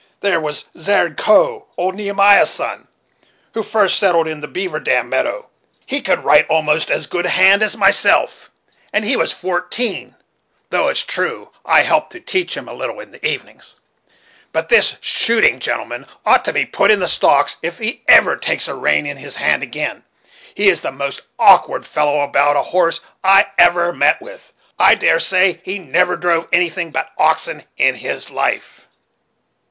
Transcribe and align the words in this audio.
There 0.21 0.39
was 0.39 0.65
Zared 0.75 1.15
Coe, 1.15 1.67
old 1.77 1.93
Nehemiah's 1.93 2.49
son, 2.49 2.87
who 3.53 3.61
first 3.61 3.99
settled 3.99 4.27
on 4.27 4.41
the 4.41 4.47
beaver 4.47 4.79
dam 4.79 5.09
meadow, 5.09 5.51
he 5.85 6.01
could 6.01 6.23
write 6.23 6.47
almost 6.49 6.89
as 6.89 7.05
good 7.05 7.27
hand 7.27 7.61
as 7.61 7.77
myself, 7.77 8.49
when 8.89 9.03
he 9.03 9.15
was 9.15 9.31
fourteen; 9.31 10.15
though 10.71 10.87
it's 10.87 11.03
true, 11.03 11.51
I 11.63 11.81
helped 11.83 12.13
to 12.13 12.19
teach 12.19 12.57
him 12.57 12.67
a 12.67 12.73
little 12.73 12.99
in 12.99 13.11
the 13.11 13.23
evenings. 13.23 13.75
But 14.51 14.69
this 14.69 14.97
shooting 15.01 15.59
gentleman 15.59 16.07
ought 16.25 16.43
to 16.45 16.51
be 16.53 16.65
put 16.65 16.89
in 16.89 16.99
the 16.99 17.07
stocks, 17.07 17.57
if 17.61 17.77
he 17.77 18.01
ever 18.07 18.35
takes 18.37 18.67
a 18.67 18.73
rein 18.73 19.05
in 19.05 19.17
his 19.17 19.35
hand 19.35 19.61
again. 19.61 20.03
He 20.55 20.67
is 20.67 20.81
the 20.81 20.91
most 20.91 21.21
awkward 21.37 21.85
fellow 21.85 22.21
about 22.21 22.55
a 22.57 22.63
horse 22.63 23.01
I 23.23 23.51
ever 23.59 23.93
met 23.93 24.19
with. 24.19 24.51
I 24.79 24.95
dare 24.95 25.19
say 25.19 25.61
he 25.63 25.77
never 25.77 26.15
drove 26.15 26.47
anything 26.51 26.89
but 26.89 27.11
oxen 27.19 27.65
in 27.77 27.93
his 27.93 28.31
life." 28.31 28.87